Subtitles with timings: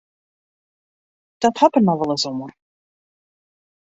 [1.41, 2.51] Dat hat der noch wolris oan.